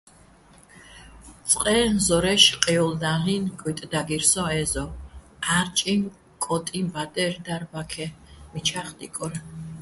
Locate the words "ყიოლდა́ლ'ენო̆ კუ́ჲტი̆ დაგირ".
2.63-4.23